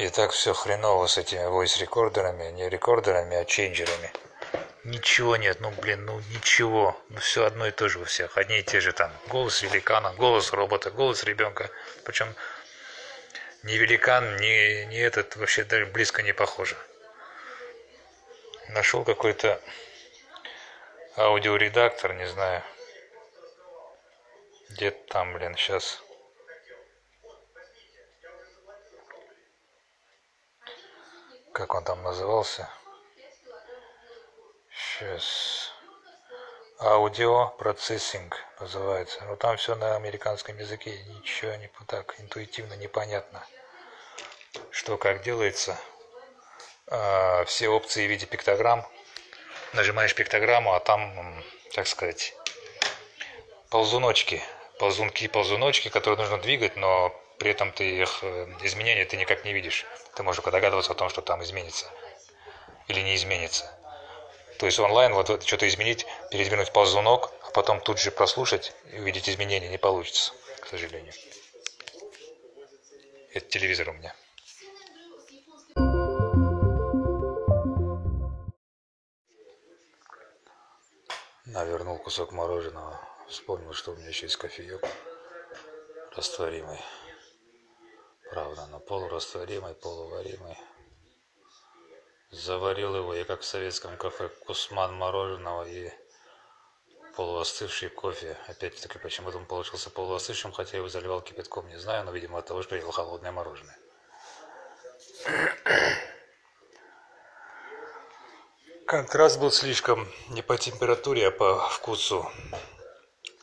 И 0.00 0.08
так 0.08 0.30
все 0.30 0.54
хреново 0.54 1.06
с 1.08 1.18
этими 1.18 1.42
voice-рекордерами, 1.42 2.52
не 2.52 2.70
рекордерами, 2.70 3.36
а 3.36 3.44
ченджерами. 3.44 4.10
Ничего 4.82 5.36
нет, 5.36 5.60
ну 5.60 5.70
блин, 5.72 6.06
ну 6.06 6.22
ничего. 6.30 6.98
Ну 7.10 7.18
все 7.18 7.44
одно 7.44 7.66
и 7.66 7.70
то 7.70 7.86
же 7.90 7.98
у 7.98 8.04
всех. 8.04 8.38
Одни 8.38 8.60
и 8.60 8.62
те 8.62 8.80
же 8.80 8.94
там. 8.94 9.12
Голос 9.28 9.60
великана, 9.60 10.14
голос 10.14 10.54
робота, 10.54 10.90
голос 10.90 11.22
ребенка. 11.24 11.68
Причем 12.04 12.34
ни 13.62 13.74
великан, 13.74 14.38
ни, 14.38 14.84
ни 14.84 14.98
этот 14.98 15.36
вообще 15.36 15.64
даже 15.64 15.84
близко 15.84 16.22
не 16.22 16.32
похоже. 16.32 16.78
Нашел 18.68 19.04
какой-то 19.04 19.60
аудиоредактор, 21.18 22.14
не 22.14 22.26
знаю. 22.26 22.62
Где-то 24.70 25.12
там, 25.12 25.34
блин, 25.34 25.54
сейчас. 25.56 26.02
Как 31.52 31.74
он 31.74 31.84
там 31.84 32.02
назывался? 32.02 32.68
Сейчас. 34.72 35.72
Аудио 36.78 37.48
процессинг 37.58 38.36
называется. 38.60 39.22
Но 39.24 39.36
там 39.36 39.56
все 39.56 39.74
на 39.74 39.96
американском 39.96 40.56
языке. 40.58 41.02
Ничего 41.02 41.54
не 41.56 41.68
так 41.86 42.18
интуитивно 42.20 42.74
непонятно. 42.74 43.44
Что 44.70 44.96
как 44.96 45.22
делается. 45.22 45.76
А, 46.86 47.44
все 47.44 47.68
опции 47.68 48.06
в 48.06 48.10
виде 48.10 48.26
пиктограмм. 48.26 48.86
Нажимаешь 49.72 50.14
пиктограмму, 50.14 50.74
а 50.74 50.80
там, 50.80 51.44
так 51.74 51.86
сказать, 51.86 52.34
ползуночки. 53.70 54.42
Ползунки, 54.78 55.28
ползуночки, 55.28 55.88
которые 55.88 56.18
нужно 56.18 56.38
двигать, 56.38 56.76
но 56.76 57.14
при 57.40 57.52
этом 57.52 57.72
ты 57.72 58.02
их 58.02 58.18
э, 58.22 58.46
изменения 58.64 59.06
ты 59.06 59.16
никак 59.16 59.46
не 59.46 59.54
видишь. 59.54 59.86
Ты 60.14 60.22
можешь 60.22 60.36
только 60.36 60.50
догадываться 60.50 60.92
о 60.92 60.94
том, 60.94 61.08
что 61.08 61.22
там 61.22 61.42
изменится 61.42 61.86
или 62.86 63.00
не 63.00 63.16
изменится. 63.16 63.72
То 64.58 64.66
есть 64.66 64.78
онлайн 64.78 65.14
вот 65.14 65.42
что-то 65.42 65.66
изменить, 65.66 66.06
передвинуть 66.30 66.70
ползунок, 66.70 67.32
а 67.44 67.50
потом 67.52 67.80
тут 67.80 67.98
же 67.98 68.10
прослушать 68.10 68.74
и 68.92 68.98
увидеть 68.98 69.26
изменения 69.26 69.68
не 69.68 69.78
получится, 69.78 70.34
к 70.60 70.66
сожалению. 70.66 71.14
Это 73.32 73.48
телевизор 73.48 73.88
у 73.88 73.92
меня. 73.94 74.14
Навернул 81.46 81.96
кусок 81.98 82.32
мороженого. 82.32 83.00
Вспомнил, 83.30 83.72
что 83.72 83.92
у 83.92 83.96
меня 83.96 84.08
еще 84.08 84.26
есть 84.26 84.36
кофеек 84.36 84.84
растворимый. 86.14 86.78
Правда, 88.30 88.66
но 88.66 88.78
полурастворимый, 88.78 89.74
полуваримый. 89.74 90.56
Заварил 92.30 92.94
его 92.94 93.12
я, 93.12 93.24
как 93.24 93.40
в 93.40 93.44
советском 93.44 93.96
кафе, 93.96 94.28
кусман 94.46 94.94
мороженого 94.94 95.66
и 95.66 95.90
полуостывший 97.16 97.88
кофе. 97.88 98.38
Опять-таки, 98.46 98.98
почему-то 98.98 99.38
он 99.38 99.46
получился 99.46 99.90
полуостывшим, 99.90 100.52
хотя 100.52 100.76
его 100.76 100.88
заливал 100.88 101.22
кипятком, 101.22 101.66
не 101.68 101.76
знаю, 101.76 102.04
но, 102.04 102.12
видимо, 102.12 102.38
от 102.38 102.46
того, 102.46 102.62
что 102.62 102.76
ел 102.76 102.92
холодное 102.92 103.32
мороженое. 103.32 103.78
Контраст 108.86 109.40
был 109.40 109.50
слишком 109.50 110.08
не 110.28 110.42
по 110.42 110.56
температуре, 110.56 111.28
а 111.28 111.30
по 111.32 111.68
вкусу. 111.68 112.30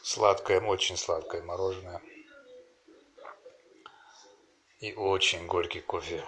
Сладкое, 0.02 0.62
очень 0.62 0.96
сладкое 0.96 1.42
мороженое. 1.42 2.02
И 4.80 4.94
очень 4.94 5.48
горький 5.48 5.82
кофе. 5.82 6.24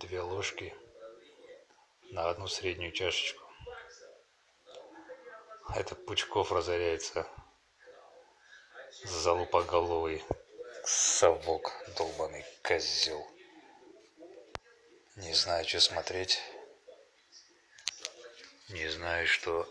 Две 0.00 0.22
ложки 0.22 0.74
на 2.10 2.30
одну 2.30 2.48
среднюю 2.48 2.90
чашечку. 2.90 3.44
Это 5.74 5.94
Пучков 5.94 6.52
разоряется. 6.52 7.28
Залупоголовый 9.04 10.24
совок, 10.84 11.70
долбанный 11.98 12.46
козел. 12.62 13.22
Не 15.16 15.34
знаю, 15.34 15.68
что 15.68 15.80
смотреть. 15.80 16.40
Не 18.70 18.88
знаю, 18.88 19.26
что 19.26 19.68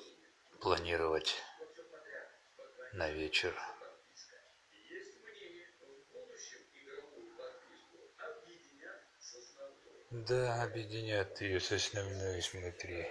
планировать 0.61 1.35
на 2.93 3.09
вечер. 3.09 3.59
Да, 10.23 10.63
объединят 10.63 11.41
ее 11.41 11.59
с 11.59 11.73
основной 11.73 12.41
внутри. 12.53 13.05